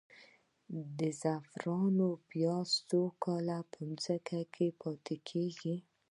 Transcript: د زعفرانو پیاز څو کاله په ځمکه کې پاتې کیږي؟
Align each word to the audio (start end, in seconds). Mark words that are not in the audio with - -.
د 0.97 0.99
زعفرانو 1.21 2.09
پیاز 2.29 2.69
څو 2.89 3.01
کاله 3.23 3.59
په 3.71 3.79
ځمکه 4.03 4.39
کې 4.53 4.67
پاتې 4.81 5.15
کیږي؟ 5.29 5.75